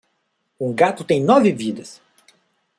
[0.59, 2.01] Um gato tem nove vidas.